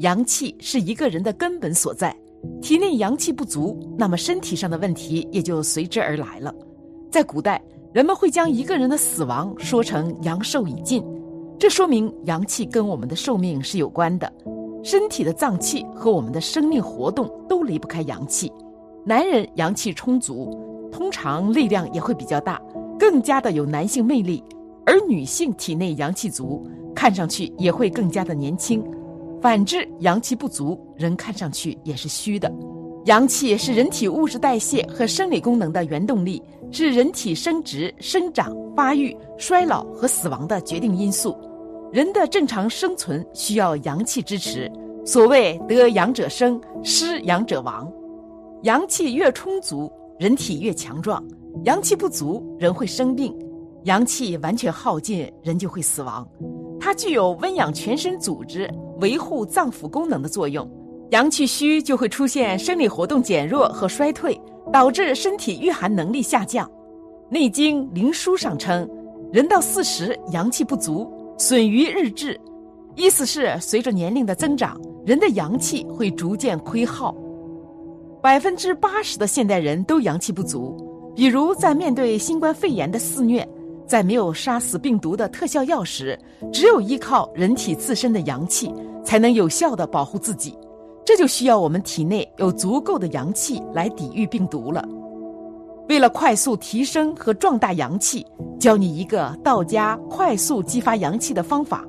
[0.00, 2.14] 阳气是一个人的根本所在，
[2.60, 6.54] 体内阳气不足，那么身体上的问题也就随之而来了。
[7.10, 7.62] 在古代，
[7.94, 11.02] 人们会将一个人的死亡说成阳寿已尽，
[11.58, 14.30] 这说明阳气跟我们的寿命是有关的。
[14.82, 18.52] 身体的脏器和我们的生命活动都离不开阳气。
[19.04, 22.60] 男人阳气充足，通常力量也会比较大，
[22.98, 24.42] 更加的有男性魅力；
[24.84, 28.84] 而女性体内阳气足，看上去也会更加的年轻。
[29.40, 32.52] 反之，阳气不足，人看上去也是虚的。
[33.04, 41.36] 阳气是人体物质代谢和生理功能的原动力，是人体生殖、生长、发育、衰老和死亡的决定因素。
[41.92, 44.70] 人的正常生存需要阳气支持。
[45.04, 47.88] 所谓得阳者生，失阳者亡。
[48.62, 51.22] 阳气越充足，人体越强壮；
[51.64, 53.32] 阳气不足，人会生病；
[53.84, 56.26] 阳气完全耗尽，人就会死亡。
[56.86, 58.70] 它具有温养全身组织。
[59.00, 60.70] 维护脏腑功能的作用，
[61.10, 64.40] 阳气虚就会出现生理活动减弱和衰退，
[64.72, 66.64] 导致身体御寒能力下降。
[67.28, 68.88] 《内经·灵枢》上称，
[69.32, 72.40] 人到四十，阳气不足，损于日志，
[72.94, 77.12] 意思是随着年龄的增长，人的阳气会逐渐亏耗。
[78.22, 83.44] 百分之八十的现代人都阳气不足，比如在面对新冠肺炎的肆虐。
[83.86, 86.18] 在没有杀死病毒的特效药时，
[86.52, 88.72] 只有依靠人体自身的阳气，
[89.04, 90.56] 才能有效的保护自己。
[91.04, 94.84] 这就需要我们体内有足够的阳气来抵御病毒了。
[95.88, 98.26] 为了快速提升和壮大阳气，
[98.58, 101.86] 教你一个道家快速激发阳气的方法。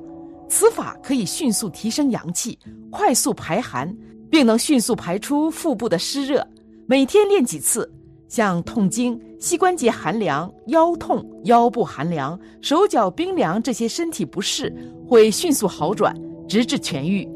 [0.48, 2.56] 此法可以迅速提升阳气，
[2.92, 3.92] 快速排寒，
[4.30, 6.46] 并能迅速排出腹部的湿热。
[6.86, 7.92] 每天练几次。
[8.28, 14.72] 像痛经、膝关节寒凉、腰痛、腰部寒凉、手脚冰凉这些身体不适，
[15.06, 16.14] 会迅速好转，
[16.46, 17.26] 直至痊愈。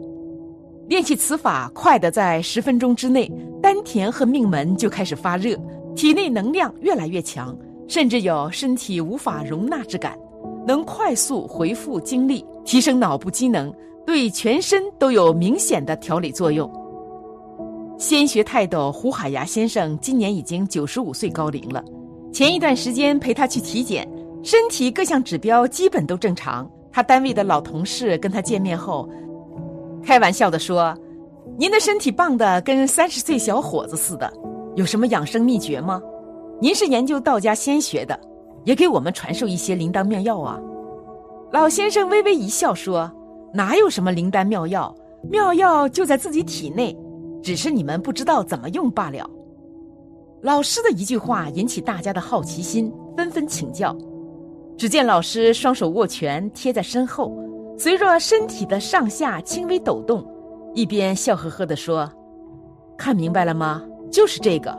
[0.89, 3.31] 练习此法，快的在十分钟之内，
[3.63, 5.57] 丹田和命门就开始发热，
[5.97, 7.57] 体内能量越来越强，
[7.89, 10.15] 甚至有身体无法容纳之感，
[10.67, 13.73] 能快速恢复精力，提升脑部机能，
[14.05, 16.71] 对全身都有明显的调理作用。
[18.03, 21.81] 先学泰斗胡海牙先生今年已经九十五岁高龄了。
[22.33, 24.07] 前一段时间陪他去体检，
[24.43, 26.69] 身体各项指标基本都正常。
[26.91, 29.09] 他单位的老同事跟他见面后，
[30.05, 30.93] 开玩笑的说
[31.57, 34.29] ：“您的身体棒的跟三十岁小伙子似的，
[34.75, 36.03] 有什么养生秘诀吗？
[36.61, 38.19] 您是研究道家仙学的，
[38.65, 40.59] 也给我们传授一些灵丹妙药啊。”
[41.53, 43.09] 老先生微微一笑说
[43.55, 44.93] ：“哪有什么灵丹妙药，
[45.31, 46.99] 妙药就在自己体内。”
[47.43, 49.29] 只是你们不知道怎么用罢了。
[50.41, 53.97] 老师的一句话引起大家的好奇心，纷纷请教。
[54.77, 57.37] 只见老师双手握拳贴在身后，
[57.79, 60.27] 随着身体的上下轻微抖动，
[60.75, 62.11] 一边笑呵呵地说
[62.97, 63.83] ：“看明白了吗？
[64.11, 64.77] 就是这个。”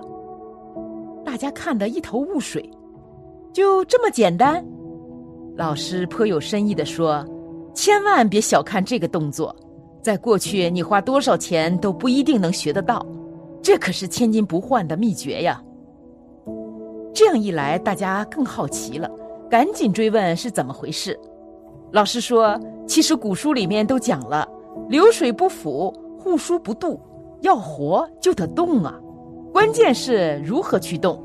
[1.23, 2.69] 大家看得一头雾水。
[3.53, 4.65] 就这么简单？
[5.55, 7.23] 老师颇有深意地说
[7.73, 9.55] ：“千万别小看这个动作。”
[10.03, 13.05] 在过去，你花多少钱都不一定能学得到，
[13.61, 15.63] 这可是千金不换的秘诀呀。
[17.13, 19.09] 这样一来，大家更好奇了，
[19.49, 21.17] 赶紧追问是怎么回事。
[21.93, 24.45] 老师说，其实古书里面都讲了，
[24.89, 25.89] 流水不腐，
[26.19, 26.99] 户枢不蠹，
[27.41, 28.99] 要活就得动啊，
[29.53, 31.23] 关键是如何去动。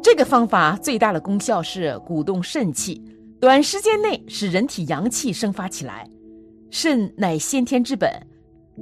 [0.00, 3.02] 这个方法最大的功效是鼓动肾气，
[3.40, 6.08] 短时间内使人体阳气生发起来。
[6.74, 8.10] 肾乃先天之本，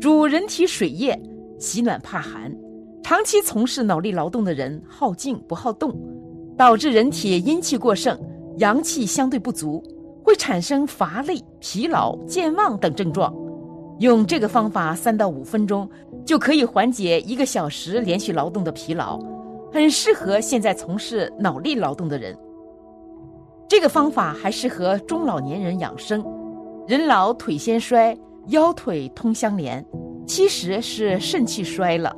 [0.00, 1.20] 主人体水液，
[1.58, 2.56] 喜暖怕寒。
[3.02, 5.92] 长期从事脑力劳动的人好静不好动，
[6.56, 8.16] 导致人体阴气过剩，
[8.58, 9.82] 阳气相对不足，
[10.22, 13.34] 会产生乏累、疲劳、健忘等症状。
[13.98, 15.90] 用这个方法三到五分钟，
[16.24, 19.18] 就可以缓解一个小时连续劳动的疲劳，
[19.72, 22.38] 很适合现在从事脑力劳动的人。
[23.68, 26.24] 这个方法还适合中老年人养生。
[26.90, 29.86] 人老腿先衰，腰腿通相连，
[30.26, 32.12] 其实是肾气衰了。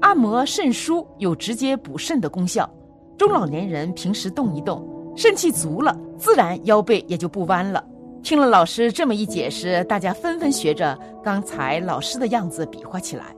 [0.00, 2.72] 按摩肾腧有直接补肾的功效。
[3.18, 7.84] 中老年人平时动一动，肾气足了，自然腰背也就不弯了。
[8.22, 13.34] 听了老师这么一解释，大家纷纷学着刚才老师的样子比划起来。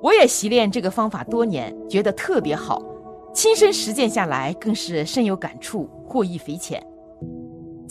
[0.00, 2.80] 我也习练这个方法多年，觉得特别好，
[3.34, 6.80] 亲身实践下来更是深有感触，获益匪浅。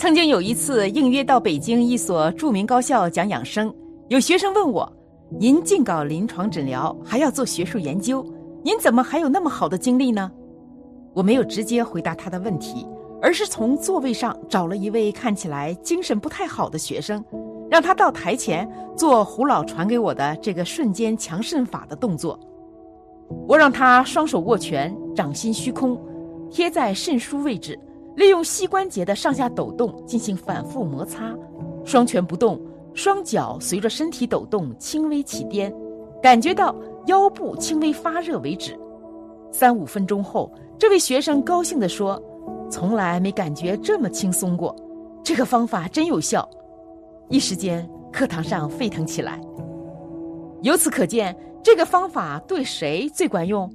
[0.02, 3.72] 曾经有一次应约到北京一所著名高校讲养生，
[4.08, 4.92] 有学生问我
[5.40, 8.26] ：“您净搞临床诊疗，还要做学术研究，
[8.64, 10.32] 您怎么还有那么好的精力呢？”
[11.14, 12.84] 我没有直接回答他的问题，
[13.22, 17.24] 而是从座位上找了一位看起来精神不太好的学生，
[17.70, 18.68] 让他到台前
[18.98, 22.40] 做胡老传给我的这个瞬间强肾法的动作。
[23.48, 25.96] 我让他双手握拳，掌心虚空，
[26.50, 27.80] 贴在肾腧位置，
[28.16, 31.34] 利用膝关节的上下抖动进行反复摩擦，
[31.86, 32.60] 双拳不动，
[32.94, 35.74] 双脚随着身体抖动轻微起颠，
[36.22, 36.76] 感觉到
[37.08, 38.78] 腰部轻微发热为止。
[39.52, 42.22] 三五分钟后，这位学生高兴地说
[42.70, 44.76] ：“从来没感觉这么轻松过，
[45.24, 46.48] 这个方法真有效。”
[47.30, 49.40] 一时间，课堂上沸腾起来。
[50.62, 53.74] 由此可见，这个方法对谁最管用？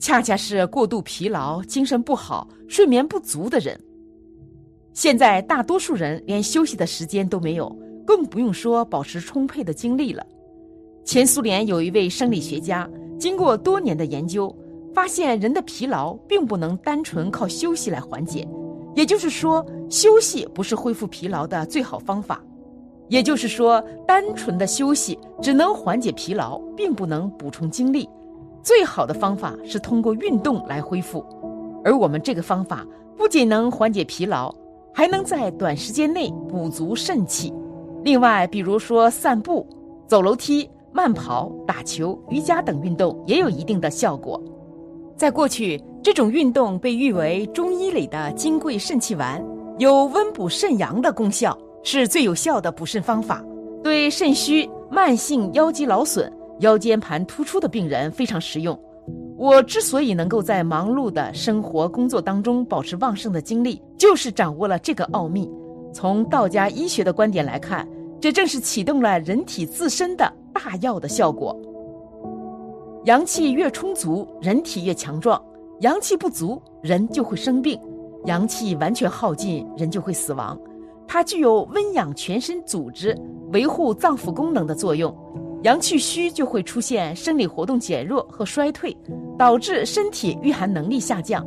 [0.00, 3.78] 恰恰是过度疲劳、精神不好、睡眠不足的人。
[4.92, 7.68] 现在大多数人连休息的时间都没有，
[8.04, 10.26] 更不用说保持充沛的精力了。
[11.04, 14.52] 前苏联有一位生理学家，经过多年的研究。
[14.92, 18.44] 发现人的疲劳并不能单纯靠休息来缓解，
[18.96, 22.42] 也就是说，休息不是恢复疲劳的最好方法。
[23.08, 28.08] 也就是说，单纯的休息只能缓解疲劳，并不能补充精力。
[28.62, 31.24] 最好的方法是通过运动来恢复。
[31.84, 32.86] 而我们这个方法
[33.16, 34.54] 不仅能缓解疲劳，
[34.92, 37.52] 还能在短时间内补足肾气。
[38.04, 39.66] 另外，比如说散步、
[40.06, 44.42] 走楼梯、慢跑、打球、瑜伽等运动也有一定的效果。
[45.16, 49.44] 在过去，这种运动被誉为中医里的金匮肾气丸，
[49.78, 53.44] 有温补肾阳的功效，是最有效的补肾方法。
[53.82, 56.30] 对肾虚、慢性腰肌劳损、
[56.60, 58.78] 腰间盘突出的病人非常实用。
[59.36, 65.50] 我之所以能够在忙碌的生活工作当中保持旺盛的精力，就是掌握了这个奥秘。
[65.92, 67.88] 从道家医学的观点来看，
[68.20, 71.58] 这正是启动了人体自身的大药的效果。
[73.06, 75.40] 阳气越充足，人体越强壮；
[75.80, 77.78] 阳气不足，人就会生病；
[78.26, 80.60] 阳气完全耗尽，人就会死亡。
[81.08, 83.18] 它具有温养全身组织、
[83.52, 85.12] 维护脏腑功能的作用。
[85.62, 88.96] 阳气虚，就会出现生理活动减弱和衰退，
[89.38, 91.46] 导致身体御寒能力下降。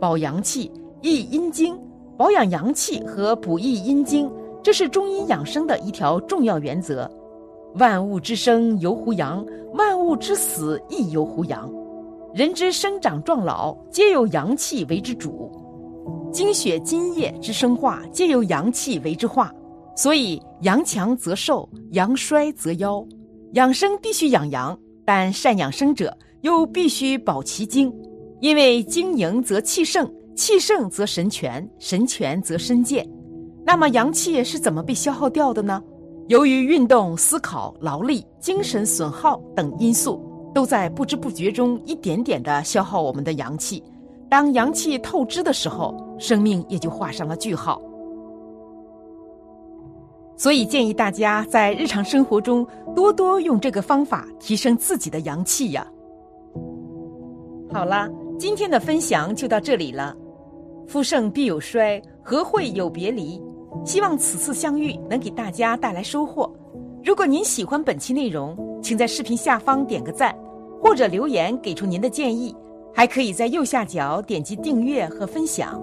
[0.00, 0.70] 保阳气、
[1.02, 1.78] 益阴精，
[2.16, 4.30] 保养阳气和补益阴精，
[4.62, 7.10] 这是中医养生的一条重要原则。
[7.74, 9.44] 万物之生由乎阳，
[9.74, 11.70] 万物之死亦由乎阳。
[12.32, 15.50] 人之生长壮老，皆由阳气为之主；
[16.32, 19.52] 精血津液之生化，皆由阳气为之化。
[19.96, 23.06] 所以，阳强则寿，阳衰则夭。
[23.54, 27.92] 养生必须养阳，但善养生者又必须保其精，
[28.40, 33.08] 因为精盈则气盛，气盛则神全，神全则身健。
[33.64, 35.80] 那么，阳气是怎么被消耗掉的呢？
[36.26, 40.20] 由于运动、思考、劳力、精神损耗等因素，
[40.52, 43.80] 都在不知不觉中一点点的消耗我们的阳气。
[44.28, 47.80] 当阳气透支的时候，生命也就画上了句号。
[50.36, 55.86] 所以建议大家在日常生活中多多用这个方法提升自己的阳气呀。
[57.72, 58.08] 好了，
[58.38, 60.14] 今天的分享就到这里了。
[60.86, 63.40] 夫盛必有衰，和会有别离？
[63.84, 66.52] 希望此次相遇能给大家带来收获。
[67.02, 70.36] 如果您喜欢本期内容，请在视频下方点个赞，
[70.80, 72.54] 或者留言给出您的建议。
[72.96, 75.82] 还可以在右下角点击订阅和分享。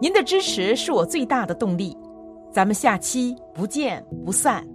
[0.00, 1.96] 您的支持是我最大的动力。
[2.54, 4.73] 咱们下期不见不散。